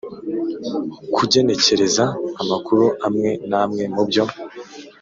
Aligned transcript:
kugenekereza 1.15 2.03
amakuru 2.41 2.85
amwe 3.07 3.31
n 3.49 3.51
amwe 3.61 3.83
mu 3.93 4.03
byo 4.09 4.23